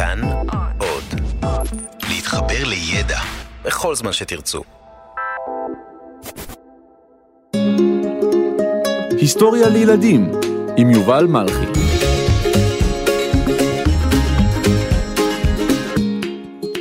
כאן 0.00 0.20
עוד. 0.78 1.04
להתחבר 2.08 2.64
לידע 2.64 3.20
בכל 3.64 3.94
זמן 3.94 4.12
שתרצו. 4.12 4.62
היסטוריה 9.18 9.68
לילדים 9.68 10.30
עם 10.76 10.90
יובל 10.90 11.26
מלכי. 11.26 11.66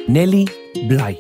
נלי 0.08 0.46
בלאי. 0.88 1.16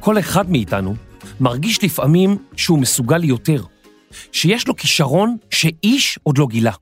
כל 0.00 0.18
אחד 0.18 0.50
מאיתנו 0.50 1.11
מרגיש 1.42 1.84
לפעמים 1.84 2.38
שהוא 2.56 2.78
מסוגל 2.78 3.16
ליותר, 3.16 3.64
שיש 4.32 4.68
לו 4.68 4.76
כישרון 4.76 5.36
שאיש 5.50 6.18
עוד 6.22 6.38
לא 6.38 6.46
גילה. 6.50 6.72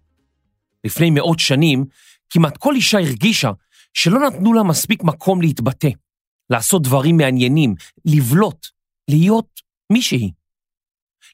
לפני 0.84 1.10
מאות 1.10 1.38
שנים, 1.38 1.84
כמעט 2.30 2.56
כל 2.56 2.74
אישה 2.74 2.98
הרגישה 2.98 3.50
שלא 3.94 4.20
נתנו 4.26 4.52
לה 4.52 4.62
מספיק 4.62 5.02
מקום 5.02 5.40
להתבטא, 5.40 5.88
לעשות 6.50 6.82
דברים 6.82 7.16
מעניינים, 7.16 7.74
לבלוט, 8.04 8.66
להיות 9.10 9.60
מישהי. 9.92 10.30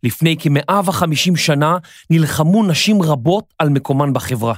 לפני 0.02 0.36
כמאה 0.38 0.80
וחמישים 0.84 1.36
שנה 1.36 1.76
נלחמו 2.10 2.66
נשים 2.66 3.02
רבות 3.02 3.54
על 3.58 3.68
מקומן 3.68 4.12
בחברה. 4.12 4.54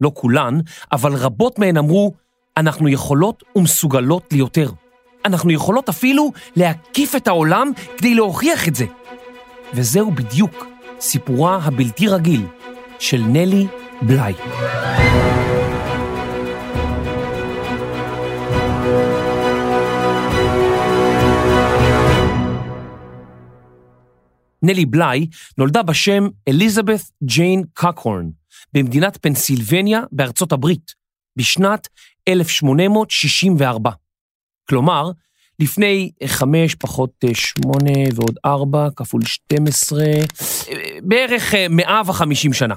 לא 0.00 0.10
כולן, 0.14 0.58
אבל 0.92 1.14
רבות 1.14 1.58
מהן 1.58 1.76
אמרו, 1.76 2.14
אנחנו 2.56 2.88
יכולות 2.88 3.42
ומסוגלות 3.56 4.32
ליותר. 4.32 4.70
אנחנו 5.24 5.50
יכולות 5.50 5.88
אפילו 5.88 6.32
להקיף 6.56 7.14
את 7.14 7.28
העולם 7.28 7.70
כדי 7.96 8.14
להוכיח 8.14 8.68
את 8.68 8.74
זה. 8.74 8.84
וזהו 9.74 10.10
בדיוק 10.10 10.66
סיפורה 11.00 11.58
הבלתי 11.62 12.08
רגיל 12.08 12.46
של 12.98 13.22
נלי 13.22 13.66
בלאי. 14.02 14.34
נלי 24.62 24.86
בלאי 24.86 25.26
נולדה 25.58 25.82
בשם 25.82 26.28
אליזבת 26.48 27.00
ג'יין 27.24 27.62
קקהורן 27.72 28.30
במדינת 28.72 29.18
פנסילבניה 29.20 30.00
בארצות 30.12 30.52
הברית 30.52 30.92
בשנת 31.36 31.88
1864. 32.28 34.03
כלומר, 34.68 35.10
לפני 35.58 36.10
חמש 36.26 36.74
פחות 36.74 37.10
שמונה 37.34 37.92
ועוד 38.14 38.36
ארבע 38.44 38.88
כפול 38.96 39.24
12, 39.24 40.04
בערך 41.02 41.54
150 41.70 42.52
שנה. 42.52 42.74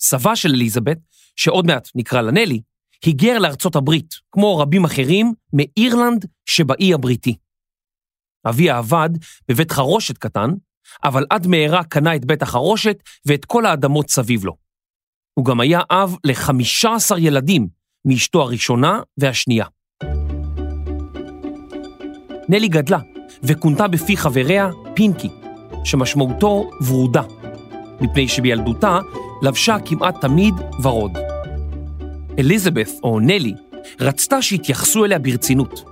סבה 0.00 0.36
של 0.36 0.48
אליזבת, 0.48 0.98
שעוד 1.36 1.66
מעט 1.66 1.88
נקרא 1.94 2.20
לה 2.20 2.30
נלי, 2.30 2.60
היגר 3.04 3.38
לארצות 3.38 3.76
הברית, 3.76 4.14
כמו 4.30 4.58
רבים 4.58 4.84
אחרים, 4.84 5.32
מאירלנד 5.52 6.26
שבאי 6.46 6.94
הבריטי. 6.94 7.36
אביה 8.48 8.78
עבד 8.78 9.10
בבית 9.48 9.72
חרושת 9.72 10.18
קטן, 10.18 10.50
אבל 11.04 11.24
עד 11.30 11.46
מהרה 11.46 11.84
קנה 11.84 12.16
את 12.16 12.24
בית 12.24 12.42
החרושת 12.42 13.02
ואת 13.26 13.44
כל 13.44 13.66
האדמות 13.66 14.10
סביב 14.10 14.44
לו. 14.44 14.56
הוא 15.34 15.44
גם 15.44 15.60
היה 15.60 15.80
אב 15.90 16.16
ל-15 16.24 17.18
ילדים 17.18 17.68
מאשתו 18.04 18.42
הראשונה 18.42 19.00
והשנייה. 19.18 19.66
נלי 22.48 22.68
גדלה 22.68 22.98
וכונתה 23.42 23.88
בפי 23.88 24.16
חבריה 24.16 24.70
פינקי, 24.94 25.28
שמשמעותו 25.84 26.70
ורודה, 26.86 27.22
מפני 28.00 28.28
שבילדותה 28.28 28.98
לבשה 29.42 29.76
כמעט 29.84 30.20
תמיד 30.20 30.54
ורוד. 30.82 31.18
אליזבת, 32.38 32.90
או 33.02 33.20
נלי, 33.20 33.54
רצתה 34.00 34.42
שיתייחסו 34.42 35.04
אליה 35.04 35.18
ברצינות. 35.18 35.84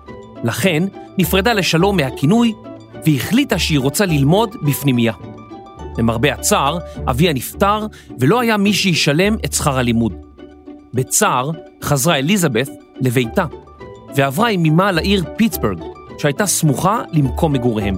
לכן 0.45 0.83
נפרדה 1.19 1.53
לשלום 1.53 1.97
מהכינוי 1.97 2.53
והחליטה 3.07 3.59
שהיא 3.59 3.79
רוצה 3.79 4.07
ללמוד 4.07 4.57
בפנימייה. 4.63 5.13
למרבה 5.99 6.35
הצער, 6.35 6.79
אביה 7.11 7.33
נפטר 7.33 7.87
ולא 8.21 8.41
היה 8.41 8.57
מי 8.57 8.73
שישלם 8.73 9.37
את 9.45 9.53
שכר 9.53 9.79
הלימוד. 9.79 10.13
בצער 10.95 11.51
חזרה 11.83 12.19
אליזבת 12.19 12.69
לביתה 13.01 13.45
ועברה 14.17 14.49
עם 14.49 14.65
אמה 14.65 14.93
לעיר 14.93 15.25
פיטסבורג, 15.37 15.96
שהייתה 16.19 16.47
סמוכה 16.47 17.03
למקום 17.13 17.53
מגוריהם. 17.53 17.95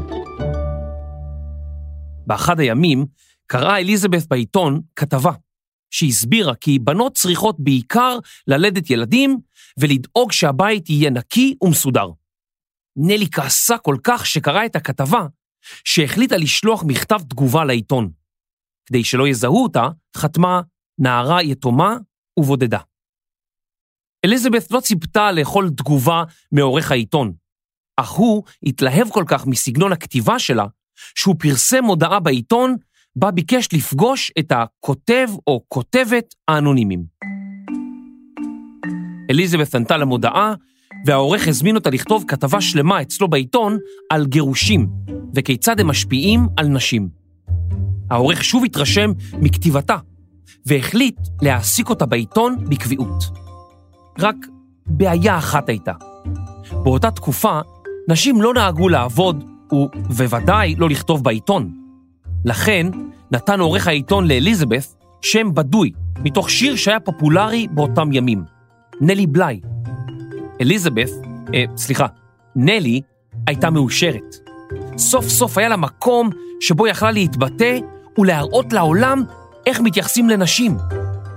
באחד 2.27 2.61
הימים 2.61 3.07
קראה 3.47 3.79
אליזבת 3.79 4.27
בעיתון 4.29 4.81
כתבה 4.97 5.33
שהסבירה 5.91 6.55
כי 6.55 6.79
בנות 6.79 7.15
צריכות 7.15 7.57
בעיקר 7.59 8.19
ללדת 8.47 8.91
ילדים 8.91 9.39
ולדאוג 9.81 10.33
שהבית 10.33 10.91
יהיה 10.91 11.11
נקי 11.11 11.55
ומסודר. 11.63 12.11
נלי 12.97 13.27
כעסה 13.31 13.79
כל 13.79 13.97
כך 14.05 14.27
שקראה 14.27 14.67
את 14.67 14.77
הכתבה, 14.77 15.27
שהחליטה 15.85 16.37
לשלוח 16.37 16.85
מכתב 16.87 17.21
תגובה 17.29 17.65
לעיתון. 17.65 18.11
כדי 18.87 19.05
שלא 19.05 19.29
יזהו 19.29 19.63
אותה, 19.63 19.89
חתמה 20.17 20.61
נערה 20.99 21.43
יתומה 21.43 21.97
ובודדה. 22.39 22.81
אליזבת 24.25 24.71
לא 24.71 24.81
ציפתה 24.81 25.33
לאכול 25.33 25.71
תגובה 25.77 26.25
מעורך 26.53 26.91
העיתון, 26.91 27.33
אך 28.01 28.11
הוא 28.11 28.43
התלהב 28.63 29.09
כל 29.11 29.25
כך 29.27 29.47
מסגנון 29.47 29.93
הכתיבה 29.93 30.39
שלה, 30.39 30.67
שהוא 31.15 31.35
פרסם 31.39 31.85
הודעה 31.85 32.21
בעיתון, 32.21 32.77
בה 33.17 33.31
ביקש 33.31 33.69
לפגוש 33.73 34.33
את 34.39 34.53
הכותב 34.53 35.29
או 35.47 35.63
כותבת 35.69 36.35
האנונימיים. 36.49 37.05
אליזבת 39.31 39.75
ענתה 39.75 39.97
למודעה, 39.97 40.55
והעורך 41.07 41.49
הזמין 41.49 41.77
אותה 41.77 41.91
לכתוב 41.91 42.25
כתבה 42.29 42.61
שלמה 42.61 43.03
אצלו 43.03 43.29
בעיתון 43.29 43.79
על 44.11 44.27
גירושים 44.27 44.89
וכיצד 45.35 45.81
הם 45.81 45.87
משפיעים 45.87 46.47
על 46.57 46.67
נשים. 46.67 47.09
העורך 48.11 48.45
שוב 48.45 48.65
התרשם 48.65 49.13
מכתיבתה, 49.33 49.97
והחליט 50.67 51.19
להעסיק 51.43 51.91
אותה 51.91 52.07
בעיתון 52.07 52.57
בקביעות. 52.69 53.25
רק 54.19 54.37
בעיה 54.87 55.39
אחת 55.39 55.69
הייתה. 55.69 55.93
באותה 56.73 57.11
תקופה, 57.11 57.61
נשים 58.09 58.43
לא 58.43 58.55
נהגו 58.55 58.89
לעבוד, 58.89 59.45
ובוודאי 60.11 60.75
לא 60.79 60.89
לכתוב 60.89 61.25
בעיתון. 61.25 61.73
לכן, 62.45 62.87
נתן 63.33 63.61
עורך 63.61 63.89
העיתון 63.89 64.29
לאליזבת 64.29 64.95
שם 65.23 65.55
בדוי, 65.55 65.93
מתוך 66.25 66.51
שיר 66.51 66.77
שהיה 66.77 67.01
פופולרי 67.01 67.67
באותם 67.71 68.13
ימים, 68.13 68.45
נלי 69.01 69.27
בלאי. 69.27 69.61
אליזבת, 70.61 71.11
אה, 71.55 71.65
סליחה, 71.77 72.07
נלי, 72.57 73.01
הייתה 73.47 73.71
מאושרת. 73.71 74.37
סוף 74.97 75.29
סוף 75.29 75.59
היה 75.59 75.69
לה 75.69 75.77
מקום 75.77 76.31
שבו 76.61 76.87
יכלה 76.87 77.11
להתבטא 77.11 77.79
ולהראות 78.19 78.73
לעולם 78.73 79.25
איך 79.67 79.81
מתייחסים 79.81 80.29
לנשים. 80.29 80.77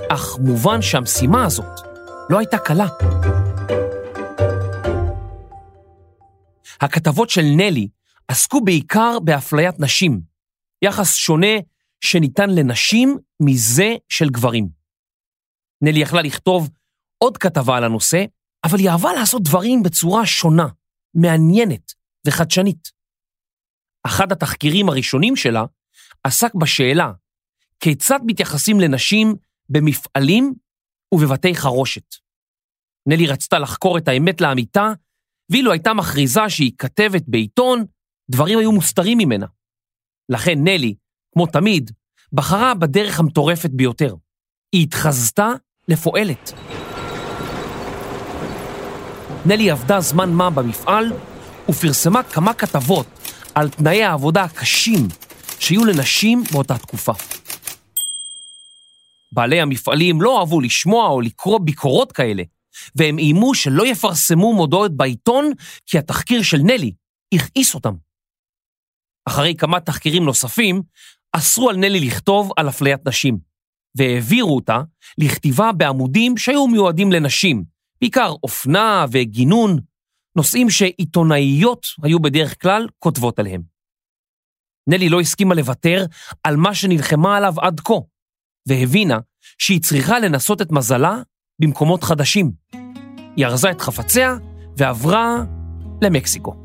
אך 0.10 0.38
מובן 0.40 0.82
שהמשימה 0.82 1.46
הזאת 1.46 1.82
לא 2.30 2.38
הייתה 2.40 2.58
קלה. 2.58 2.88
הכתבות 6.82 7.30
של 7.30 7.42
נלי 7.42 7.88
עסקו 8.28 8.62
בעיקר 8.62 9.20
באפליית 9.24 9.80
נשים, 9.80 10.22
יחס 10.82 11.16
שונה 11.16 11.56
שניתן 12.02 12.50
לנשים 12.50 13.18
מזה 13.40 13.96
של 14.10 14.30
גברים. 14.30 14.70
נלי 15.82 16.00
יכלה 16.00 16.22
לכתוב 16.22 16.70
עוד 17.18 17.38
כתבה 17.38 17.78
על 17.78 17.84
הנושא, 17.84 18.26
אבל 18.64 18.78
היא 18.80 18.90
אהבה 18.90 19.14
לעשות 19.14 19.44
דברים 19.44 19.84
בצורה 19.84 20.26
שונה, 20.26 20.68
מעניינת 21.14 21.94
וחדשנית. 22.28 22.92
אחד 24.06 24.32
התחקירים 24.32 24.90
הראשונים 24.90 25.36
שלה 25.36 25.64
עסק 26.24 26.56
בשאלה 26.56 27.12
כיצד 27.80 28.20
מתייחסים 28.26 28.80
לנשים 28.80 29.36
במפעלים 29.70 30.54
ובבתי 31.14 31.56
חרושת. 31.56 32.16
נלי 33.06 33.28
רצתה 33.28 33.60
לחקור 33.60 33.98
את 33.98 34.08
האמת 34.08 34.42
לאמיתה, 34.42 34.94
ואילו 35.52 35.72
הייתה 35.72 35.94
מכריזה 35.94 36.50
שהיא 36.50 36.72
כתבת 36.78 37.24
בעיתון, 37.28 37.86
דברים 38.32 38.60
היו 38.60 38.72
מוסתרים 38.72 39.18
ממנה. 39.18 39.46
לכן 40.30 40.64
נלי, 40.64 40.96
כמו 41.34 41.46
תמיד, 41.46 41.92
בחרה 42.34 42.74
בדרך 42.74 43.20
המטורפת 43.20 43.70
ביותר. 43.70 44.16
היא 44.72 44.84
התחזתה 44.84 45.50
לפועלת. 45.88 46.54
נלי 49.46 49.72
עבדה 49.72 50.00
זמן 50.00 50.34
מה 50.34 50.50
במפעל 50.50 51.14
ופרסמה 51.70 52.24
כמה 52.24 52.54
כתבות 52.54 53.08
על 53.56 53.70
תנאי 53.70 54.04
העבודה 54.04 54.44
הקשים 54.44 55.08
שהיו 55.60 55.86
לנשים 55.86 56.44
באותה 56.52 56.78
תקופה. 56.78 57.14
בעלי 59.32 59.62
המפעלים 59.62 60.22
לא 60.22 60.40
אהבו 60.40 60.62
לשמוע 60.62 61.08
או 61.08 61.22
לקרוא 61.22 61.60
ביקורות 61.60 62.12
כאלה, 62.12 62.44
והם 62.96 63.18
איימו 63.18 63.56
שלא 63.56 63.88
יפרסמו 63.88 64.54
מודעות 64.54 64.98
בעיתון 64.98 65.52
כי 65.86 65.98
התחקיר 65.98 66.44
של 66.44 66.58
נלי 66.58 66.94
הכעיס 67.34 67.76
אותם. 67.76 67.94
אחרי 69.26 69.56
כמה 69.56 69.80
תחקירים 69.80 70.24
נוספים, 70.24 70.82
אסרו 71.32 71.70
על 71.70 71.76
נלי 71.76 72.00
לכתוב 72.00 72.52
על 72.58 72.70
אפליית 72.70 73.08
נשים, 73.08 73.38
והעבירו 73.96 74.56
אותה 74.56 74.82
לכתיבה 75.18 75.72
בעמודים 75.72 76.38
שהיו 76.38 76.68
מיועדים 76.68 77.12
לנשים, 77.12 77.64
בעיקר 78.02 78.34
אופנה 78.44 79.06
וגינון, 79.12 79.80
נושאים 80.36 80.70
שעיתונאיות 80.70 81.88
היו 82.04 82.20
בדרך 82.20 82.62
כלל 82.62 82.88
כותבות 83.00 83.40
עליהם. 83.40 83.62
נלי 84.88 85.10
לא 85.10 85.20
הסכימה 85.20 85.56
לוותר 85.56 86.06
על 86.44 86.56
מה 86.56 86.76
שנלחמה 86.76 87.38
עליו 87.38 87.54
עד 87.62 87.80
כה, 87.80 87.94
והבינה 88.68 89.20
שהיא 89.58 89.82
צריכה 89.82 90.20
לנסות 90.20 90.62
את 90.62 90.72
מזלה 90.72 91.22
במקומות 91.62 92.04
חדשים. 92.04 92.52
היא 93.36 93.46
ארזה 93.46 93.72
את 93.72 93.82
חפציה 93.82 94.36
ועברה 94.78 95.44
למקסיקו. 96.02 96.56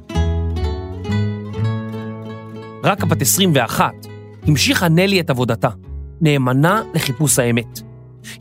רק 2.85 3.05
בת 3.05 3.23
21 3.23 3.93
המשיכה 4.47 4.89
נלי 4.89 5.21
את 5.21 5.31
עבודתה, 5.31 5.69
נאמנה 6.21 6.83
לחיפוש 6.95 7.39
האמת. 7.39 7.81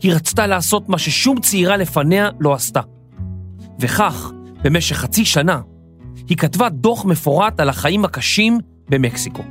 היא 0.02 0.12
רצתה 0.12 0.46
לעשות 0.46 0.88
מה 0.88 0.98
ששום 0.98 1.40
צעירה 1.40 1.76
לפניה 1.76 2.28
לא 2.40 2.54
עשתה. 2.54 2.80
וכך, 3.80 4.30
במשך 4.62 4.96
חצי 4.96 5.24
שנה, 5.24 5.60
היא 6.28 6.36
כתבה 6.36 6.68
דוח 6.68 7.04
מפורט 7.04 7.60
על 7.60 7.68
החיים 7.68 8.04
הקשים 8.04 8.58
במקסיקו. 8.88 9.42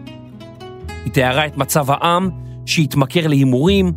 היא 1.05 1.13
תיארה 1.13 1.45
את 1.45 1.57
מצב 1.57 1.91
העם 1.91 2.29
שהתמכר 2.65 3.27
להימורים, 3.27 3.93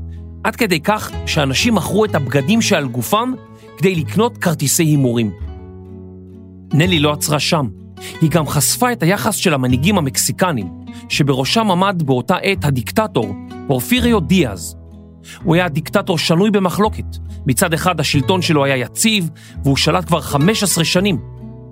עד 0.48 0.56
כדי 0.56 0.80
כך 0.80 1.10
שאנשים 1.26 1.74
מכרו 1.74 2.04
את 2.04 2.14
הבגדים 2.14 2.62
שעל 2.62 2.88
גופם 2.88 3.32
כדי 3.78 3.94
לקנות 3.94 4.38
כרטיסי 4.38 4.82
הימורים. 4.82 5.32
נלי 6.72 6.98
לא 6.98 7.12
עצרה 7.12 7.40
שם, 7.40 7.68
היא 8.20 8.30
גם 8.30 8.46
חשפה 8.46 8.92
את 8.92 9.02
היחס 9.02 9.34
של 9.34 9.54
המנהיגים 9.54 9.98
המקסיקנים, 9.98 10.66
שבראשם 11.08 11.70
עמד 11.70 12.02
באותה 12.06 12.36
עת 12.36 12.64
הדיקטטור 12.64 13.34
פורפיריו 13.66 14.20
דיאז. 14.20 14.76
הוא 15.42 15.54
היה 15.54 15.68
דיקטטור 15.68 16.18
שנוי 16.18 16.50
במחלוקת. 16.50 17.16
מצד 17.46 17.74
אחד 17.74 18.00
השלטון 18.00 18.42
שלו 18.42 18.64
היה 18.64 18.76
יציב, 18.76 19.30
והוא 19.64 19.76
שלט 19.76 20.04
כבר 20.06 20.20
15 20.20 20.84
שנים. 20.84 21.18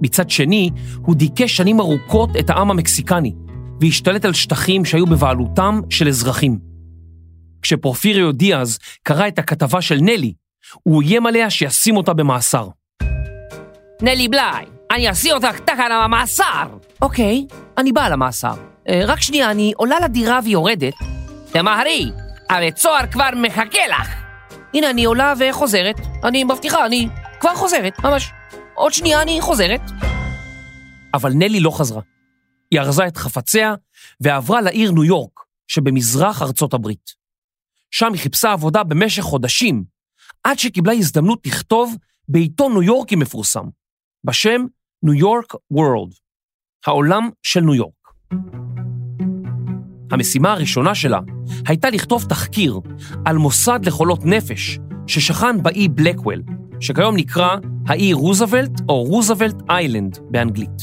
מצד 0.00 0.30
שני, 0.30 0.70
הוא 1.02 1.14
דיכא 1.14 1.46
שנים 1.46 1.80
ארוכות 1.80 2.36
את 2.38 2.50
העם 2.50 2.70
המקסיקני, 2.70 3.34
והשתלט 3.80 4.24
על 4.24 4.32
שטחים 4.32 4.84
שהיו 4.84 5.06
בבעלותם 5.06 5.80
של 5.90 6.08
אזרחים. 6.08 6.75
כשפורפיריו 7.66 8.32
דיאז 8.32 8.78
קרא 9.02 9.28
את 9.28 9.38
הכתבה 9.38 9.82
של 9.82 9.98
נלי, 10.00 10.32
הוא 10.82 11.02
איים 11.02 11.26
עליה 11.26 11.50
שישים 11.50 11.96
אותה 11.96 12.12
במאסר. 12.12 12.68
נלי 14.02 14.28
בליי, 14.28 14.64
אני 14.90 15.10
אשים 15.10 15.34
אותך 15.34 15.58
תחת 15.60 15.84
המאסר! 15.90 16.66
אוקיי, 17.02 17.46
אני 17.78 17.92
באה 17.92 18.08
למאסר. 18.08 18.54
אה, 18.88 19.00
רק 19.06 19.20
שנייה, 19.20 19.50
אני 19.50 19.72
עולה 19.76 20.00
לדירה 20.00 20.40
ויורדת. 20.44 20.94
תמהרי, 21.52 22.10
הרי 22.50 22.72
צוהר 22.72 23.06
כבר 23.06 23.28
מחכה 23.36 23.86
לך. 23.90 24.14
הנה, 24.74 24.90
אני 24.90 25.04
עולה 25.04 25.32
וחוזרת. 25.38 26.00
אני 26.24 26.44
מבטיחה, 26.44 26.86
אני 26.86 27.08
כבר 27.40 27.54
חוזרת, 27.54 27.98
ממש. 28.04 28.32
עוד 28.74 28.92
שנייה 28.92 29.22
אני 29.22 29.40
חוזרת. 29.40 29.80
אבל 31.14 31.32
נלי 31.32 31.60
לא 31.60 31.78
חזרה. 31.78 32.02
היא 32.70 32.80
ארזה 32.80 33.06
את 33.06 33.16
חפציה 33.16 33.74
ועברה 34.20 34.60
לעיר 34.60 34.92
ניו 34.92 35.04
יורק, 35.04 35.40
שבמזרח 35.68 36.42
ארצות 36.42 36.74
הברית. 36.74 37.25
שם 37.98 38.12
היא 38.12 38.20
חיפשה 38.20 38.52
עבודה 38.52 38.82
במשך 38.82 39.22
חודשים, 39.22 39.84
עד 40.44 40.58
שקיבלה 40.58 40.92
הזדמנות 40.92 41.46
לכתוב 41.46 41.96
בעיתון 42.28 42.72
ניו 42.72 42.82
יורקי 42.82 43.16
מפורסם, 43.16 43.64
בשם 44.24 44.64
ניו 45.02 45.14
יורק 45.14 45.54
וורלד, 45.70 46.12
העולם 46.86 47.30
של 47.42 47.60
ניו 47.60 47.74
יורק. 47.74 47.92
המשימה 50.10 50.52
הראשונה 50.52 50.94
שלה 50.94 51.20
הייתה 51.66 51.90
לכתוב 51.90 52.24
תחקיר 52.28 52.80
על 53.24 53.36
מוסד 53.36 53.80
לחולות 53.84 54.24
נפש 54.24 54.78
ששכן 55.06 55.62
באי 55.62 55.88
בלקוול, 55.88 56.42
שכיום 56.80 57.16
נקרא 57.16 57.56
האי 57.86 58.12
רוזוולט 58.12 58.80
או 58.88 59.02
רוזוולט 59.02 59.56
איילנד 59.70 60.18
באנגלית. 60.30 60.82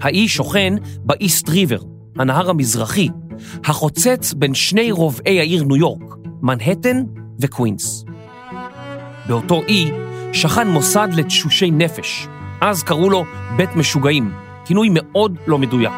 האי 0.00 0.28
שוכן 0.28 0.74
באיסט 1.04 1.48
ריבר, 1.48 1.80
הנהר 2.18 2.50
המזרחי, 2.50 3.08
החוצץ 3.64 4.32
בין 4.32 4.54
שני 4.54 4.92
רובעי 4.92 5.40
העיר 5.40 5.64
ניו 5.64 5.76
יורק, 5.76 6.23
מנהטן 6.44 7.02
וקווינס. 7.40 8.04
באותו 9.28 9.62
אי 9.68 9.90
שכן 10.32 10.68
מוסד 10.68 11.08
לתשושי 11.12 11.70
נפש, 11.70 12.28
אז 12.60 12.82
קראו 12.82 13.10
לו 13.10 13.24
בית 13.56 13.76
משוגעים, 13.76 14.32
כינוי 14.64 14.88
מאוד 14.92 15.36
לא 15.46 15.58
מדויק. 15.58 15.92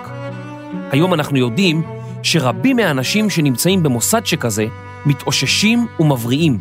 היום 0.90 1.14
אנחנו 1.14 1.36
יודעים 1.36 1.82
שרבים 2.22 2.76
מהאנשים 2.76 3.30
שנמצאים 3.30 3.82
במוסד 3.82 4.26
שכזה 4.26 4.66
מתאוששים 5.06 5.86
ומבריאים, 6.00 6.58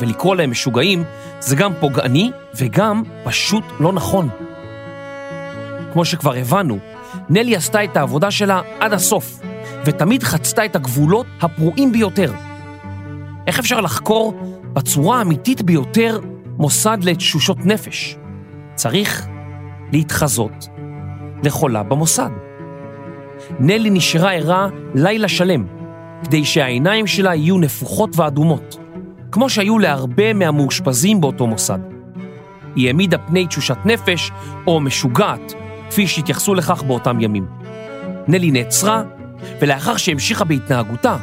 ולקרוא 0.00 0.36
להם 0.36 0.50
משוגעים 0.50 1.04
זה 1.40 1.56
גם 1.56 1.72
פוגעני 1.80 2.30
וגם 2.58 3.02
פשוט 3.24 3.64
לא 3.80 3.92
נכון. 3.92 4.28
כמו 5.92 6.04
שכבר 6.04 6.34
הבנו, 6.34 6.78
נלי 7.28 7.56
עשתה 7.56 7.84
את 7.84 7.96
העבודה 7.96 8.30
שלה 8.30 8.60
עד 8.80 8.92
הסוף, 8.92 9.40
ותמיד 9.84 10.22
חצתה 10.22 10.64
את 10.64 10.76
הגבולות 10.76 11.26
הפרועים 11.40 11.92
ביותר. 11.92 12.32
איך 13.46 13.58
אפשר 13.58 13.80
לחקור 13.80 14.34
בצורה 14.72 15.18
האמיתית 15.18 15.62
ביותר 15.62 16.20
מוסד 16.58 16.98
לתשושות 17.02 17.58
נפש? 17.66 18.16
צריך 18.74 19.26
להתחזות 19.92 20.68
לחולה 21.42 21.82
במוסד. 21.82 22.30
נלי 23.60 23.90
נשארה 23.90 24.32
ערה 24.32 24.68
לילה 24.94 25.28
שלם, 25.28 25.66
כדי 26.24 26.44
שהעיניים 26.44 27.06
שלה 27.06 27.34
יהיו 27.34 27.58
נפוחות 27.58 28.16
ואדומות, 28.16 28.76
כמו 29.32 29.50
שהיו 29.50 29.78
להרבה 29.78 30.32
מהמאושפזים 30.32 31.20
באותו 31.20 31.46
מוסד. 31.46 31.78
היא 32.76 32.86
העמידה 32.86 33.18
פני 33.18 33.46
תשושת 33.46 33.76
נפש 33.84 34.30
או 34.66 34.80
משוגעת, 34.80 35.52
כפי 35.90 36.06
שהתייחסו 36.06 36.54
לכך 36.54 36.82
באותם 36.82 37.20
ימים. 37.20 37.46
נלי 38.28 38.50
נעצרה, 38.50 39.02
ולאחר 39.60 39.96
שהמשיכה 39.96 40.44
בהתנהגותה, 40.44 41.16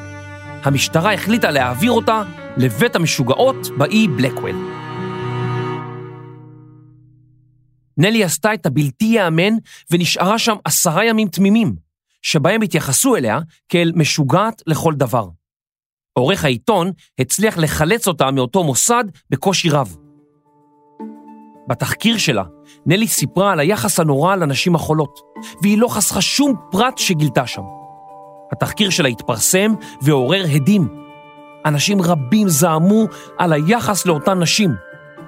המשטרה 0.64 1.14
החליטה 1.14 1.52
להעביר 1.52 1.92
אותה 1.92 2.24
לבית 2.58 2.96
המשוגעות 2.96 3.68
באי 3.78 4.08
בלקוול. 4.08 4.56
נלי 7.98 8.24
עשתה 8.24 8.54
את 8.54 8.66
הבלתי 8.66 9.06
ייאמן 9.06 9.54
ונשארה 9.92 10.40
שם 10.40 10.56
עשרה 10.66 11.06
ימים 11.06 11.28
תמימים, 11.28 11.76
שבהם 12.22 12.62
התייחסו 12.62 13.16
אליה 13.16 13.40
כאל 13.70 13.92
משוגעת 13.96 14.62
לכל 14.68 14.94
דבר. 14.94 15.28
עורך 16.14 16.46
העיתון 16.46 16.92
הצליח 17.20 17.58
לחלץ 17.58 18.08
אותה 18.08 18.32
מאותו 18.32 18.64
מוסד 18.64 19.04
בקושי 19.30 19.70
רב. 19.70 19.98
בתחקיר 21.70 22.18
שלה, 22.18 22.44
נלי 22.86 23.08
סיפרה 23.08 23.52
על 23.52 23.60
היחס 23.60 24.00
הנורא 24.00 24.36
לנשים 24.36 24.76
החולות, 24.76 25.20
והיא 25.62 25.78
לא 25.78 25.88
חסכה 25.88 26.22
שום 26.22 26.56
פרט 26.72 26.98
שגילתה 26.98 27.48
שם. 27.48 27.81
התחקיר 28.52 28.90
שלה 28.90 29.10
התפרסם 29.10 29.74
ועורר 30.02 30.44
הדים. 30.56 30.88
אנשים 31.66 32.02
רבים 32.02 32.50
זעמו 32.50 33.06
על 33.38 33.54
היחס 33.54 34.06
לאותן 34.06 34.40
נשים, 34.40 34.72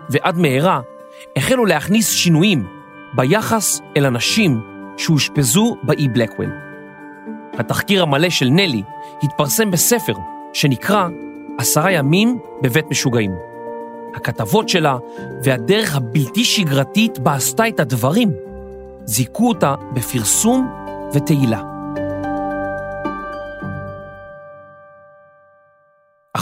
ועד 0.09 0.37
מהרה 0.37 0.79
החלו 1.35 1.65
להכניס 1.65 2.11
שינויים 2.11 2.67
ביחס 3.15 3.81
אל 3.97 4.05
הנשים 4.05 4.61
שאושפזו 4.97 5.77
באי 5.83 6.07
בלקוול. 6.07 6.49
התחקיר 7.53 8.03
המלא 8.03 8.29
של 8.29 8.49
נלי 8.49 8.83
התפרסם 9.23 9.71
בספר 9.71 10.13
שנקרא 10.53 11.07
עשרה 11.57 11.91
ימים 11.91 12.39
בבית 12.61 12.85
משוגעים. 12.89 13.31
הכתבות 14.15 14.69
שלה 14.69 14.97
והדרך 15.43 15.95
הבלתי 15.95 16.43
שגרתית 16.43 17.19
בה 17.19 17.33
עשתה 17.33 17.67
את 17.67 17.79
הדברים 17.79 18.31
זיכו 19.05 19.49
אותה 19.49 19.75
בפרסום 19.93 20.67
ותהילה. 21.13 21.72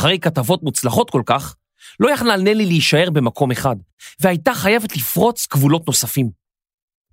אחרי 0.02 0.20
כתבות 0.20 0.64
מוצלחות 0.64 1.10
כל 1.10 1.22
כך, 1.26 1.56
לא 2.00 2.12
יכלה 2.12 2.38
נלי 2.38 2.66
להישאר 2.66 3.10
במקום 3.10 3.52
אחד, 3.52 3.76
והייתה 4.20 4.54
חייבת 4.54 4.98
לפרוץ 4.98 5.48
גבולות 5.54 5.88
נוספים. 5.88 6.30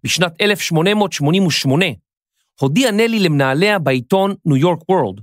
בשנת 0.04 0.33
1888 0.40 1.85
הודיעה 2.61 2.92
נלי 2.92 3.18
למנהליה 3.21 3.78
בעיתון 3.78 4.35
ניו 4.45 4.57
יורק 4.57 4.88
וורלד 4.88 5.21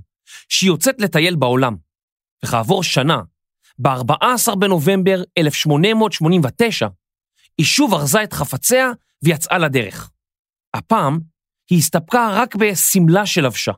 שהיא 0.48 0.70
יוצאת 0.70 1.00
לטייל 1.00 1.36
בעולם, 1.36 1.76
וכעבור 2.44 2.82
שנה, 2.82 3.20
ב-14 3.78 4.54
בנובמבר 4.58 5.22
1889, 5.38 6.88
היא 7.58 7.66
שוב 7.66 7.94
ארזה 7.94 8.22
את 8.22 8.32
חפציה 8.32 8.90
ויצאה 9.22 9.58
לדרך. 9.58 10.10
הפעם 10.74 11.18
היא 11.70 11.78
הסתפקה 11.78 12.30
רק 12.32 12.56
בשמלה 12.56 13.26
שלבשה, 13.26 13.72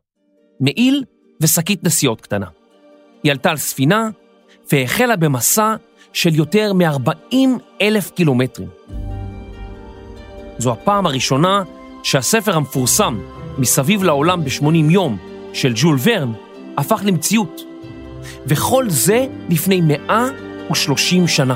מעיל 0.60 1.04
ושקית 1.42 1.84
נסיעות 1.84 2.20
קטנה. 2.20 2.57
היא 3.22 3.32
עלתה 3.32 3.50
על 3.50 3.56
ספינה 3.56 4.08
והחלה 4.72 5.16
במסע 5.16 5.74
של 6.12 6.34
יותר 6.34 6.72
מ-40 6.72 7.36
אלף 7.80 8.10
קילומטרים. 8.10 8.68
זו 10.58 10.72
הפעם 10.72 11.06
הראשונה 11.06 11.62
שהספר 12.02 12.56
המפורסם, 12.56 13.18
מסביב 13.58 14.04
לעולם 14.04 14.44
ב-80 14.44 14.90
יום 14.90 15.16
של 15.52 15.72
ג'ול 15.76 15.98
ורן 16.02 16.32
הפך 16.76 17.00
למציאות. 17.04 17.60
וכל 18.46 18.84
זה 18.88 19.26
לפני 19.48 19.80
130 19.80 21.28
שנה. 21.28 21.54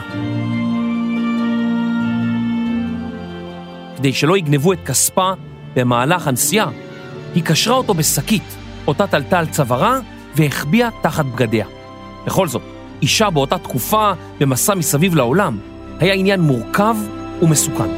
כדי 3.97 4.13
שלא 4.13 4.37
יגנבו 4.37 4.73
את 4.73 4.79
כספה 4.87 5.33
במהלך 5.75 6.27
הנסיעה, 6.27 6.71
היא 7.35 7.45
קשרה 7.45 7.77
אותו 7.77 7.95
בשקית, 7.95 8.57
אותה 8.87 9.07
תלתה 9.07 9.39
על 9.39 9.47
צווארה 9.47 9.99
והחביאה 10.37 10.89
תחת 11.03 11.25
בגדיה. 11.25 11.67
בכל 12.27 12.49
זאת, 12.49 12.63
אישה 13.03 13.31
באותה 13.31 13.59
תקופה 13.59 14.13
במסע 14.41 14.75
מסביב 14.75 15.15
לעולם 15.15 15.59
היה 15.99 16.15
עניין 16.15 16.41
מורכב 16.41 16.97
ומסוכן. 17.43 17.89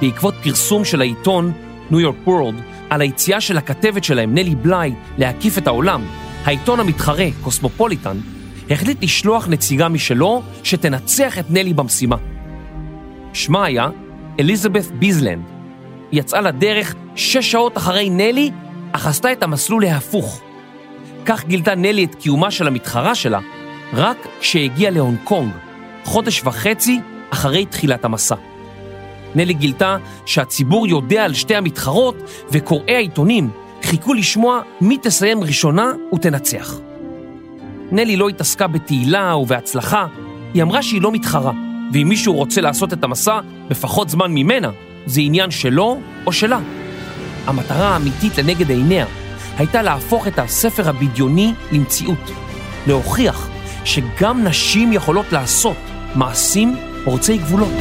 בעקבות 0.00 0.34
פרסום 0.42 0.84
של 0.84 1.00
העיתון 1.00 1.52
ניו 1.90 2.00
יורק 2.00 2.16
וורלד 2.26 2.54
על 2.90 3.00
היציאה 3.00 3.40
של 3.40 3.58
הכתבת 3.58 4.04
שלהם, 4.04 4.34
נלי 4.34 4.54
בליי, 4.54 4.94
להקיף 5.18 5.58
את 5.58 5.66
העולם, 5.66 6.02
העיתון 6.44 6.80
המתחרה, 6.80 7.26
קוסמופוליטן, 7.42 8.16
החליט 8.70 9.02
לשלוח 9.02 9.48
נציגה 9.48 9.88
משלו 9.88 10.42
שתנצח 10.64 11.38
את 11.38 11.50
נלי 11.50 11.74
במשימה. 11.74 12.16
שמה 13.32 13.64
היה 13.64 13.88
אליזבת 14.40 14.84
ביזלנד. 14.84 15.42
היא 16.12 16.20
יצאה 16.20 16.40
לדרך 16.40 16.94
שש 17.16 17.52
שעות 17.52 17.76
אחרי 17.76 18.10
נלי, 18.10 18.50
אך 18.98 19.06
עשתה 19.06 19.32
את 19.32 19.42
המסלול 19.42 19.82
להפוך. 19.82 20.40
כך 21.26 21.44
גילתה 21.44 21.74
נלי 21.74 22.04
את 22.04 22.14
קיומה 22.14 22.50
של 22.50 22.66
המתחרה 22.66 23.14
שלה 23.14 23.40
רק 23.92 24.16
כשהגיעה 24.40 24.90
להונג 24.90 25.18
קונג, 25.24 25.52
חודש 26.04 26.42
וחצי 26.44 27.00
אחרי 27.30 27.66
תחילת 27.66 28.04
המסע. 28.04 28.34
נלי 29.34 29.54
גילתה 29.54 29.96
שהציבור 30.26 30.86
יודע 30.86 31.24
על 31.24 31.34
שתי 31.34 31.56
המתחרות 31.56 32.16
וקוראי 32.50 32.94
העיתונים 32.94 33.50
חיכו 33.82 34.14
לשמוע 34.14 34.60
מי 34.80 34.98
תסיים 35.02 35.44
ראשונה 35.44 35.92
ותנצח. 36.14 36.78
נלי 37.92 38.16
לא 38.16 38.28
התעסקה 38.28 38.66
בתהילה 38.66 39.36
ובהצלחה, 39.36 40.06
היא 40.54 40.62
אמרה 40.62 40.82
שהיא 40.82 41.02
לא 41.02 41.12
מתחרה, 41.12 41.52
ואם 41.92 42.08
מישהו 42.08 42.34
רוצה 42.34 42.60
לעשות 42.60 42.92
את 42.92 43.04
המסע 43.04 43.40
בפחות 43.68 44.08
זמן 44.08 44.32
ממנה, 44.32 44.70
זה 45.06 45.20
עניין 45.20 45.50
שלו 45.50 46.00
או 46.26 46.32
שלה. 46.32 46.60
המטרה 47.48 47.88
האמיתית 47.88 48.38
לנגד 48.38 48.70
עיניה 48.70 49.06
הייתה 49.56 49.82
להפוך 49.82 50.28
את 50.28 50.38
הספר 50.38 50.88
הבדיוני 50.88 51.54
למציאות, 51.72 52.30
להוכיח 52.86 53.48
שגם 53.84 54.44
נשים 54.44 54.92
יכולות 54.92 55.32
לעשות 55.32 55.76
מעשים 56.14 56.76
פורצי 57.04 57.38
גבולות. 57.38 57.74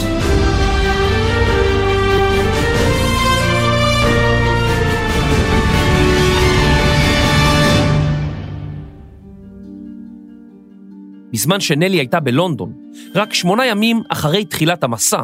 בזמן 11.33 11.59
שנלי 11.59 11.97
הייתה 11.97 12.19
בלונדון, 12.19 12.73
רק 13.15 13.33
שמונה 13.33 13.65
ימים 13.65 14.01
אחרי 14.09 14.45
תחילת 14.45 14.83
המסע, 14.83 15.21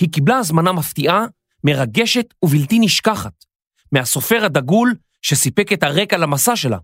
היא 0.00 0.08
קיבלה 0.12 0.36
הזמנה 0.36 0.72
מפתיעה, 0.72 1.26
מרגשת 1.64 2.34
ובלתי 2.44 2.78
נשכחת, 2.78 3.49
מהסופר 3.92 4.44
הדגול 4.44 4.94
שסיפק 5.22 5.72
את 5.72 5.82
הרקע 5.82 6.16
למסע 6.16 6.56
שלה, 6.56 6.78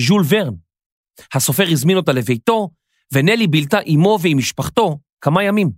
ז'ול 0.00 0.22
ורן. 0.28 0.54
הסופר 1.34 1.64
הזמין 1.72 1.96
אותה 1.96 2.12
לביתו, 2.12 2.70
ונלי 3.12 3.46
בילתה 3.46 3.78
עמו 3.84 4.18
ועם 4.22 4.38
משפחתו 4.38 4.98
כמה 5.20 5.44
ימים. 5.44 5.70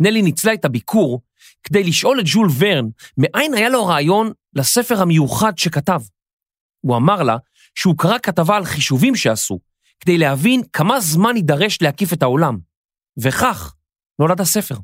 נלי 0.00 0.22
ניצלה 0.22 0.54
את 0.54 0.64
הביקור 0.64 1.20
כדי 1.62 1.84
לשאול 1.84 2.20
את 2.20 2.26
ז'ול 2.26 2.48
ורן 2.58 2.88
מאין 3.18 3.54
היה 3.54 3.68
לו 3.68 3.86
רעיון 3.86 4.32
לספר 4.54 5.02
המיוחד 5.02 5.58
שכתב. 5.58 6.00
הוא 6.80 6.96
אמר 6.96 7.22
לה 7.22 7.36
שהוא 7.74 7.94
קרא 7.98 8.18
כתבה 8.22 8.56
על 8.56 8.64
חישובים 8.64 9.16
שעשו, 9.16 9.58
כדי 10.00 10.18
להבין 10.18 10.62
כמה 10.72 11.00
זמן 11.00 11.36
יידרש 11.36 11.82
להקיף 11.82 12.12
את 12.12 12.22
העולם, 12.22 12.58
וכך 13.18 13.74
נולד 14.18 14.40
הספר. 14.40 14.74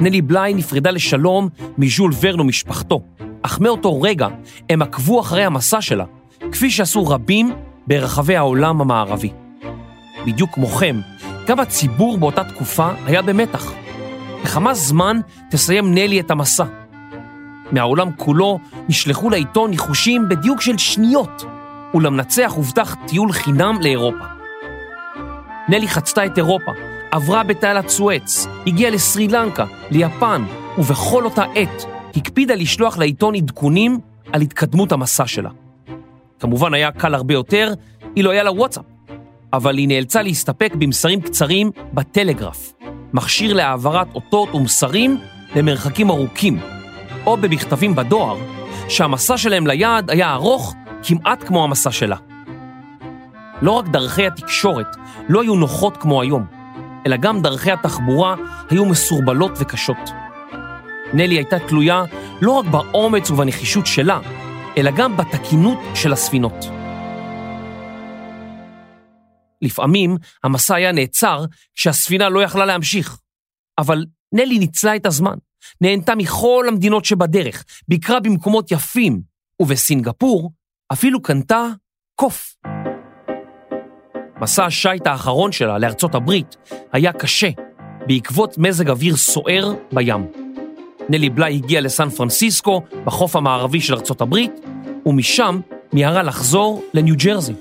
נלי 0.00 0.22
בליי 0.22 0.54
נפרדה 0.54 0.90
לשלום 0.90 1.48
מז'ול 1.78 2.12
ורן 2.20 2.40
ומשפחתו, 2.40 3.00
אך 3.42 3.60
מאותו 3.60 4.02
רגע 4.02 4.28
הם 4.70 4.82
עקבו 4.82 5.20
אחרי 5.20 5.44
המסע 5.44 5.80
שלה, 5.80 6.04
כפי 6.52 6.70
שעשו 6.70 7.06
רבים 7.06 7.52
ברחבי 7.86 8.36
העולם 8.36 8.80
המערבי. 8.80 9.30
בדיוק 10.26 10.50
כמוכם, 10.54 11.00
גם 11.46 11.60
הציבור 11.60 12.18
באותה 12.18 12.44
תקופה 12.44 12.90
היה 13.06 13.22
במתח. 13.22 13.72
לכמה 14.44 14.74
זמן 14.74 15.20
תסיים 15.50 15.94
נלי 15.94 16.20
את 16.20 16.30
המסע? 16.30 16.64
מהעולם 17.72 18.10
כולו 18.16 18.58
נשלחו 18.88 19.30
לעיתון 19.30 19.70
ניחושים 19.70 20.28
בדיוק 20.28 20.60
של 20.60 20.78
שניות, 20.78 21.44
ולמנצח 21.94 22.52
הובטח 22.56 22.96
טיול 23.06 23.32
חינם 23.32 23.78
לאירופה. 23.82 24.24
נלי 25.68 25.88
חצתה 25.88 26.26
את 26.26 26.38
אירופה, 26.38 26.72
עברה 27.10 27.42
בתעלת 27.42 27.88
סואץ, 27.88 28.46
הגיעה 28.66 28.90
לסרי 28.90 29.28
לנקה, 29.28 29.64
ליפן, 29.90 30.44
ובכל 30.78 31.24
אותה 31.24 31.44
עת 31.54 31.84
הקפידה 32.16 32.54
לשלוח 32.54 32.98
לעיתון 32.98 33.34
עדכונים 33.34 33.98
על 34.32 34.40
התקדמות 34.40 34.92
המסע 34.92 35.26
שלה. 35.26 35.50
כמובן 36.38 36.74
היה 36.74 36.92
קל 36.92 37.14
הרבה 37.14 37.34
יותר 37.34 37.74
אילו 38.16 38.30
היה 38.30 38.42
לה 38.42 38.52
וואטסאפ, 38.52 38.84
אבל 39.52 39.78
היא 39.78 39.88
נאלצה 39.88 40.22
להסתפק 40.22 40.72
במסרים 40.74 41.20
קצרים 41.20 41.70
בטלגרף, 41.94 42.72
מכשיר 43.12 43.52
להעברת 43.52 44.14
אותות 44.14 44.54
ומסרים 44.54 45.18
למרחקים 45.56 46.10
ארוכים, 46.10 46.58
או 47.26 47.36
במכתבים 47.36 47.94
בדואר, 47.94 48.36
שהמסע 48.88 49.36
שלהם 49.36 49.66
ליעד 49.66 50.10
היה 50.10 50.32
ארוך 50.32 50.74
כמעט 51.02 51.44
כמו 51.44 51.64
המסע 51.64 51.90
שלה. 51.90 52.16
לא 53.62 53.70
רק 53.70 53.88
דרכי 53.88 54.26
התקשורת 54.26 54.96
לא 55.28 55.42
היו 55.42 55.54
נוחות 55.54 55.96
כמו 55.96 56.22
היום, 56.22 56.59
אלא 57.06 57.16
גם 57.16 57.42
דרכי 57.42 57.70
התחבורה 57.70 58.34
היו 58.70 58.86
מסורבלות 58.86 59.52
וקשות. 59.60 60.10
נלי 61.14 61.34
הייתה 61.34 61.56
תלויה 61.68 62.04
לא 62.40 62.50
רק 62.52 62.66
באומץ 62.66 63.30
ובנחישות 63.30 63.86
שלה, 63.86 64.20
אלא 64.78 64.90
גם 64.96 65.16
בתקינות 65.16 65.78
של 65.94 66.12
הספינות. 66.12 66.54
לפעמים 69.62 70.16
המסע 70.44 70.74
היה 70.74 70.92
נעצר 70.92 71.44
כשהספינה 71.74 72.28
לא 72.28 72.42
יכלה 72.42 72.64
להמשיך, 72.64 73.18
אבל 73.78 74.04
נלי 74.32 74.58
ניצלה 74.58 74.96
את 74.96 75.06
הזמן, 75.06 75.36
נהנתה 75.80 76.14
מכל 76.14 76.64
המדינות 76.68 77.04
שבדרך, 77.04 77.64
ביקרה 77.88 78.20
במקומות 78.20 78.70
יפים, 78.70 79.22
ובסינגפור 79.62 80.52
אפילו 80.92 81.22
קנתה 81.22 81.66
קוף. 82.14 82.54
מסע 84.40 84.64
השיט 84.64 85.06
האחרון 85.06 85.52
שלה 85.52 85.78
לארצות 85.78 86.14
הברית 86.14 86.56
היה 86.92 87.12
קשה, 87.12 87.48
בעקבות 88.06 88.58
מזג 88.58 88.90
אוויר 88.90 89.16
סוער 89.16 89.74
בים. 89.92 90.26
נלי 91.08 91.30
בליי 91.30 91.54
הגיעה 91.54 91.80
לסן 91.80 92.08
פרנסיסקו, 92.08 92.82
בחוף 93.04 93.36
המערבי 93.36 93.80
של 93.80 93.94
ארצות 93.94 94.20
הברית, 94.20 94.52
ומשם 95.06 95.60
מיהרה 95.92 96.22
לחזור 96.22 96.84
לניו 96.94 97.14
ג'רזי. 97.18 97.52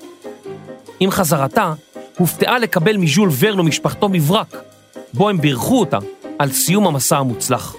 עם 0.99 1.11
חזרתה, 1.11 1.73
הופתעה 2.17 2.59
לקבל 2.59 2.97
מז'ול 2.97 3.29
ורן 3.39 3.59
ומשפחתו 3.59 4.09
מברק, 4.09 4.57
בו 5.13 5.29
הם 5.29 5.41
בירכו 5.41 5.79
אותה 5.79 5.97
על 6.39 6.51
סיום 6.51 6.87
המסע 6.87 7.17
המוצלח. 7.17 7.75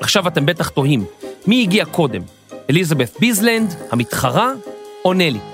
עכשיו 0.00 0.28
אתם 0.28 0.46
בטח 0.46 0.68
תוהים, 0.68 1.04
מי 1.46 1.62
הגיע 1.62 1.84
קודם, 1.84 2.22
אליזבת 2.70 3.20
ביזלנד, 3.20 3.74
המתחרה, 3.90 4.52
או 5.04 5.12
נלי? 5.12 5.51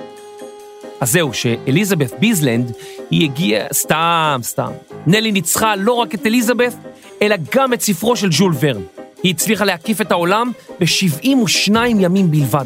אז 1.01 1.13
זהו, 1.13 1.35
שאליזבת 1.35 2.13
ביזלנד, 2.21 2.73
היא 3.11 3.31
הגיעה, 3.31 3.67
סתם, 3.73 4.41
סתם. 4.43 4.71
נלי 5.07 5.33
ניצחה 5.33 5.77
לא 5.77 5.93
רק 5.93 6.15
את 6.15 6.27
אליזבת, 6.27 6.75
אלא 7.23 7.37
גם 7.55 7.73
את 7.73 7.81
ספרו 7.81 8.17
של 8.17 8.33
ז'ול 8.33 8.53
ורן. 8.61 8.83
היא 9.23 9.35
הצליחה 9.35 9.65
להקיף 9.65 10.01
את 10.01 10.13
העולם 10.13 10.51
ב-72 10.81 11.77
ימים 11.99 12.31
בלבד. 12.31 12.65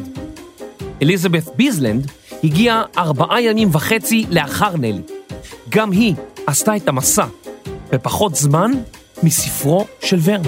אליזבת 1.02 1.56
ביזלנד 1.56 2.10
הגיעה 2.44 2.84
ארבעה 2.98 3.42
ימים 3.42 3.68
וחצי 3.72 4.26
לאחר 4.30 4.76
נלי. 4.76 5.02
גם 5.68 5.90
היא 5.90 6.14
עשתה 6.46 6.76
את 6.76 6.88
המסע 6.88 7.26
בפחות 7.92 8.34
זמן 8.34 8.70
מספרו 9.22 9.86
של 10.00 10.18
ורן. 10.22 10.42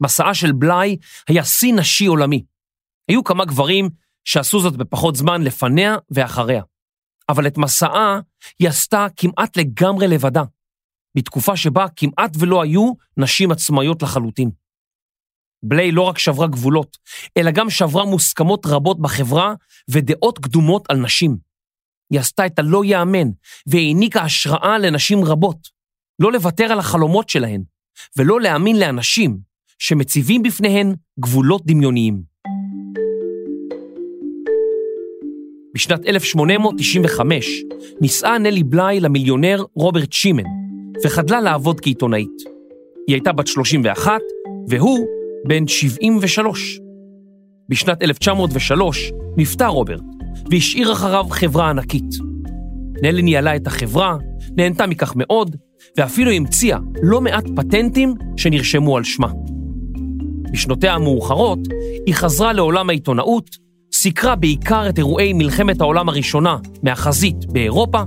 מסעה 0.00 0.34
של 0.34 0.52
בליי 0.52 0.96
היה 1.28 1.44
שיא 1.44 1.74
נשי 1.74 2.06
עולמי. 2.06 2.44
היו 3.08 3.24
כמה 3.24 3.44
גברים 3.44 3.88
שעשו 4.24 4.60
זאת 4.60 4.76
בפחות 4.76 5.16
זמן 5.16 5.42
לפניה 5.42 5.96
ואחריה. 6.10 6.62
אבל 7.28 7.46
את 7.46 7.58
מסעה 7.58 8.20
היא 8.58 8.68
עשתה 8.68 9.06
כמעט 9.16 9.56
לגמרי 9.56 10.08
לבדה, 10.08 10.42
בתקופה 11.16 11.56
שבה 11.56 11.86
כמעט 11.96 12.30
ולא 12.38 12.62
היו 12.62 12.92
נשים 13.16 13.52
עצמאיות 13.52 14.02
לחלוטין. 14.02 14.50
בליי 15.62 15.92
לא 15.92 16.02
רק 16.02 16.18
שברה 16.18 16.46
גבולות, 16.46 16.96
אלא 17.36 17.50
גם 17.50 17.70
שברה 17.70 18.04
מוסכמות 18.04 18.66
רבות 18.66 19.00
בחברה 19.00 19.54
ודעות 19.90 20.38
קדומות 20.38 20.90
על 20.90 20.96
נשים. 20.96 21.36
היא 22.10 22.20
עשתה 22.20 22.46
את 22.46 22.58
הלא 22.58 22.84
ייאמן 22.84 23.28
והעניקה 23.66 24.22
השראה 24.22 24.78
לנשים 24.78 25.24
רבות. 25.24 25.68
לא 26.18 26.32
לוותר 26.32 26.64
על 26.64 26.78
החלומות 26.78 27.28
שלהן, 27.28 27.62
ולא 28.16 28.40
להאמין 28.40 28.78
לאנשים 28.78 29.38
שמציבים 29.78 30.42
בפניהן 30.42 30.94
גבולות 31.20 31.62
דמיוניים. 31.66 32.29
בשנת 35.74 36.06
1895 36.06 37.62
נישאה 38.00 38.38
נלי 38.38 38.62
בליי 38.62 39.00
למיליונר 39.00 39.64
רוברט 39.74 40.12
שימן, 40.12 40.42
וחדלה 41.04 41.40
לעבוד 41.40 41.80
כעיתונאית. 41.80 42.42
היא 43.06 43.14
הייתה 43.14 43.32
בת 43.32 43.46
31, 43.46 44.12
והוא 44.68 45.06
בן 45.46 45.66
73. 45.66 46.80
בשנת 47.68 48.02
1903 48.02 49.12
נפטר 49.36 49.66
רוברט, 49.66 50.02
והשאיר 50.50 50.92
אחריו 50.92 51.24
חברה 51.30 51.70
ענקית. 51.70 52.14
נלי 53.02 53.22
ניהלה 53.22 53.56
את 53.56 53.66
החברה, 53.66 54.16
נהנתה 54.56 54.86
מכך 54.86 55.12
מאוד, 55.16 55.56
ואפילו 55.96 56.30
המציאה 56.30 56.78
לא 57.02 57.20
מעט 57.20 57.44
פטנטים 57.56 58.14
שנרשמו 58.36 58.96
על 58.96 59.04
שמה. 59.04 59.28
בשנותיה 60.52 60.94
המאוחרות 60.94 61.58
היא 62.06 62.14
חזרה 62.14 62.52
לעולם 62.52 62.90
העיתונאות, 62.90 63.56
סיקרה 64.02 64.36
בעיקר 64.36 64.88
את 64.88 64.98
אירועי 64.98 65.32
מלחמת 65.32 65.80
העולם 65.80 66.08
הראשונה 66.08 66.56
מהחזית 66.82 67.46
באירופה, 67.52 68.02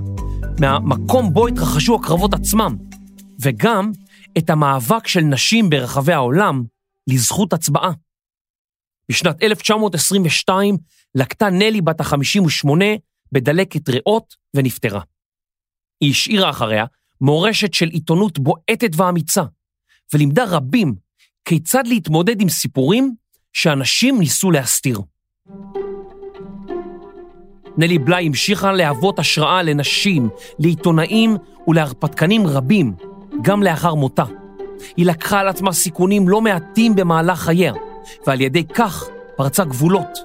מהמקום 0.60 1.32
בו 1.32 1.46
התרחשו 1.48 1.94
הקרבות 1.94 2.34
עצמם, 2.34 2.76
וגם 3.42 3.92
את 4.38 4.50
המאבק 4.50 5.06
של 5.06 5.20
נשים 5.20 5.70
ברחבי 5.70 6.12
העולם 6.12 6.64
לזכות 7.06 7.52
הצבעה. 7.52 7.92
בשנת 9.08 9.42
1922 9.42 10.76
לקטה 11.14 11.50
נלי 11.50 11.80
בת 11.80 12.00
ה-58 12.00 12.68
בדלקת 13.32 13.88
ריאות 13.88 14.34
ונפטרה. 14.54 15.00
היא 16.00 16.10
השאירה 16.10 16.50
אחריה 16.50 16.84
מורשת 17.20 17.74
של 17.74 17.88
עיתונות 17.88 18.38
בועטת 18.38 18.90
ואמיצה, 18.96 19.42
ולימדה 20.14 20.44
רבים 20.44 20.94
כיצד 21.44 21.86
להתמודד 21.86 22.40
עם 22.40 22.48
סיפורים 22.48 23.14
שאנשים 23.52 24.18
ניסו 24.18 24.50
להסתיר. 24.50 25.00
נלי 27.76 27.98
בליי 27.98 28.26
המשיכה 28.26 28.72
להוות 28.72 29.18
השראה 29.18 29.62
לנשים, 29.62 30.28
לעיתונאים 30.58 31.36
ולהרפתקנים 31.68 32.46
רבים, 32.46 32.92
גם 33.42 33.62
לאחר 33.62 33.94
מותה. 33.94 34.24
היא 34.96 35.06
לקחה 35.06 35.40
על 35.40 35.48
עצמה 35.48 35.72
סיכונים 35.72 36.28
לא 36.28 36.40
מעטים 36.40 36.94
במהלך 36.94 37.38
חייה, 37.38 37.72
ועל 38.26 38.40
ידי 38.40 38.64
כך 38.64 39.08
פרצה 39.36 39.64
גבולות. 39.64 40.18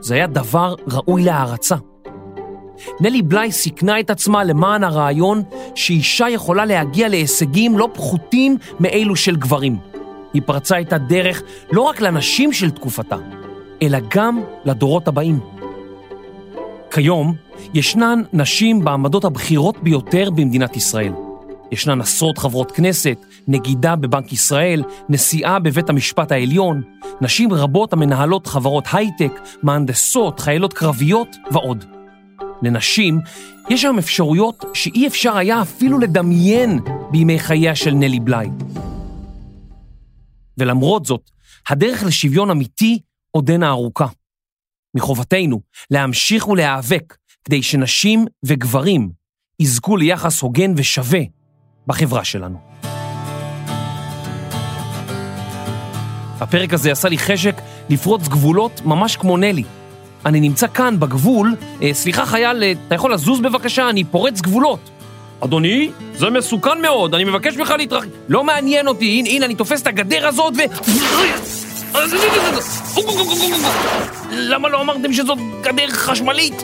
זה 0.00 0.14
היה 0.14 0.26
דבר 0.26 0.74
ראוי 0.86 1.22
להערצה. 1.22 1.76
נלי 3.00 3.22
בליי 3.22 3.52
סיכנה 3.52 4.00
את 4.00 4.10
עצמה 4.10 4.44
למען 4.44 4.84
הרעיון 4.84 5.42
שאישה 5.74 6.28
יכולה 6.28 6.64
להגיע 6.64 7.08
להישגים 7.08 7.78
לא 7.78 7.88
פחותים 7.94 8.56
מאלו 8.80 9.16
של 9.16 9.36
גברים. 9.36 9.76
היא 10.34 10.42
פרצה 10.46 10.80
את 10.80 10.92
הדרך 10.92 11.42
לא 11.72 11.82
רק 11.82 12.00
לנשים 12.00 12.52
של 12.52 12.70
תקופתה, 12.70 13.16
אלא 13.82 13.98
גם 14.14 14.40
לדורות 14.64 15.08
הבאים. 15.08 15.57
כיום 16.90 17.34
ישנן 17.74 18.22
נשים 18.32 18.84
בעמדות 18.84 19.24
הבכירות 19.24 19.82
ביותר 19.82 20.30
במדינת 20.30 20.76
ישראל. 20.76 21.12
ישנן 21.72 22.00
עשרות 22.00 22.38
חברות 22.38 22.72
כנסת, 22.72 23.18
נגידה 23.48 23.96
בבנק 23.96 24.32
ישראל, 24.32 24.82
נשיאה 25.08 25.58
בבית 25.58 25.90
המשפט 25.90 26.32
העליון, 26.32 26.82
נשים 27.20 27.52
רבות 27.52 27.92
המנהלות 27.92 28.46
חברות 28.46 28.84
הייטק, 28.92 29.32
מהנדסות, 29.62 30.40
חיילות 30.40 30.72
קרביות 30.72 31.36
ועוד. 31.50 31.84
לנשים 32.62 33.20
יש 33.70 33.84
היום 33.84 33.98
אפשרויות 33.98 34.64
שאי 34.74 35.06
אפשר 35.06 35.36
היה 35.36 35.62
אפילו 35.62 35.98
לדמיין 35.98 36.80
בימי 37.10 37.38
חייה 37.38 37.74
של 37.74 37.90
נלי 37.94 38.20
בליי. 38.20 38.50
ולמרות 40.58 41.04
זאת, 41.04 41.30
הדרך 41.68 42.04
לשוויון 42.04 42.50
אמיתי 42.50 42.98
עודנה 43.30 43.68
ארוכה. 43.68 44.06
מחובתנו 44.94 45.60
להמשיך 45.90 46.48
ולהיאבק 46.48 47.16
כדי 47.44 47.62
שנשים 47.62 48.26
וגברים 48.44 49.10
יזכו 49.60 49.96
ליחס 49.96 50.40
הוגן 50.40 50.72
ושווה 50.76 51.20
בחברה 51.86 52.24
שלנו. 52.24 52.58
הפרק 56.40 56.72
הזה 56.72 56.92
עשה 56.92 57.08
לי 57.08 57.18
חשק 57.18 57.54
לפרוץ 57.88 58.28
גבולות 58.28 58.80
ממש 58.84 59.16
כמו 59.16 59.36
נלי. 59.36 59.64
אני 60.26 60.40
נמצא 60.40 60.66
כאן 60.66 61.00
בגבול, 61.00 61.56
אה, 61.82 61.94
סליחה 61.94 62.26
חייל, 62.26 62.62
אה, 62.62 62.72
אתה 62.86 62.94
יכול 62.94 63.12
לזוז 63.12 63.40
בבקשה? 63.40 63.90
אני 63.90 64.04
פורץ 64.04 64.40
גבולות. 64.40 64.90
אדוני, 65.40 65.90
זה 66.14 66.30
מסוכן 66.30 66.82
מאוד, 66.82 67.14
אני 67.14 67.24
מבקש 67.24 67.56
ממך 67.56 67.74
להתרחק. 67.78 68.08
לא 68.28 68.44
מעניין 68.44 68.88
אותי, 68.88 69.04
הנה, 69.04 69.28
הנה, 69.28 69.46
אני 69.46 69.54
תופס 69.54 69.82
את 69.82 69.86
הגדר 69.86 70.28
הזאת 70.28 70.54
ו... 70.56 70.60
למה 74.30 74.68
לא 74.68 74.80
אמרתם 74.80 75.12
שזאת 75.12 75.38
גדר 75.62 75.88
חשמלית? 75.90 76.62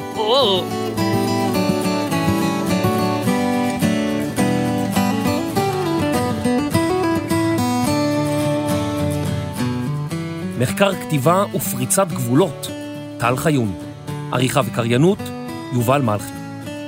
מחקר 10.59 10.95
כתיבה 10.95 11.45
ופריצת 11.55 12.09
גבולות, 12.09 12.71
טל 13.19 13.37
חיון. 13.37 13.75
עריכה 14.33 14.61
וקריינות, 14.67 15.19
יובל 15.73 16.03
מלכי. 16.03 16.33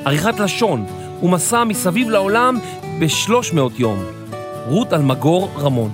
עריכת 0.05 0.41
לשון 0.41 0.87
ומסע 1.23 1.65
מסביב 1.65 2.11
לעולם 2.11 2.59
ב-300 3.01 3.59
יום, 3.79 4.05
רות 4.67 4.93
אלמגור 4.93 5.51
רמון. 5.59 5.91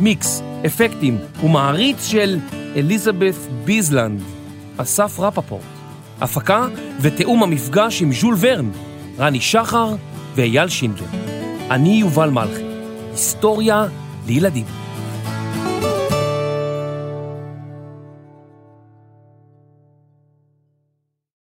מיקס, 0.00 0.42
אפקטים 0.66 1.18
ומעריץ 1.44 2.06
של 2.06 2.38
אליזבת 2.76 3.34
ביזלנד, 3.64 4.22
אסף 4.76 5.20
רפפורט. 5.20 5.62
הפקה 6.20 6.66
ותיאום 7.00 7.42
המפגש 7.42 8.02
עם 8.02 8.12
ז'ול 8.12 8.34
ורן, 8.40 8.70
רני 9.18 9.40
שחר 9.40 9.94
ואייל 10.34 10.68
שינדלר. 10.68 11.06
אני 11.70 11.88
יובל 11.88 12.30
מלכי, 12.30 12.62
היסטוריה 13.10 13.86
לילדים. 14.26 14.77